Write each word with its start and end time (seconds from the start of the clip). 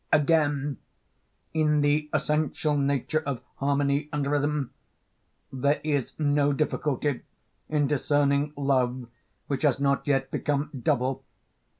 Again, 0.11 0.79
in 1.53 1.81
the 1.81 2.09
essential 2.11 2.75
nature 2.75 3.21
of 3.23 3.43
harmony 3.57 4.09
and 4.11 4.25
rhythm 4.25 4.71
there 5.53 5.79
is 5.83 6.13
no 6.17 6.53
difficulty 6.53 7.21
in 7.69 7.85
discerning 7.85 8.51
love 8.57 9.05
which 9.45 9.61
has 9.61 9.79
not 9.79 10.07
yet 10.07 10.31
become 10.31 10.71
double. 10.81 11.23